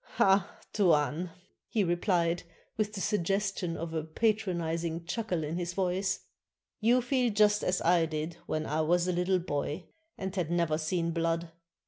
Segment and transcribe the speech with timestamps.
[0.17, 1.29] "Ah, Tuan,"
[1.69, 2.41] he replied,
[2.75, 6.21] with the suggestion of a patronizing chuckle in his voice,"
[6.81, 9.83] you feel just as I did when I was a little boy
[10.17, 11.51] and had never seen blood.